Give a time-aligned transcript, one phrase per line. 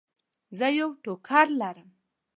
[0.57, 1.89] زه یو ټوکر لرم.